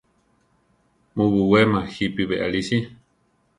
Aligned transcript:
Mu 1.15 1.25
buwéma 1.33 1.79
jípi 1.93 2.23
beʼalí 2.29 2.61
si. 2.67 2.77